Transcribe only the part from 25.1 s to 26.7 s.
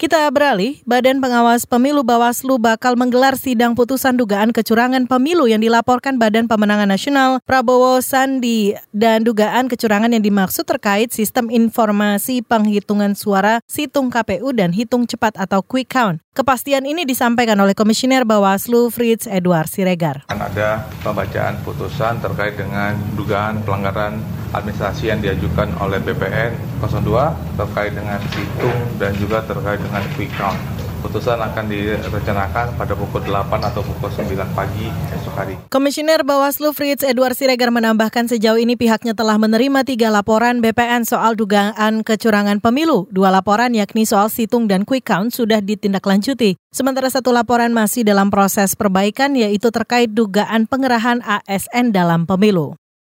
yang diajukan oleh BPN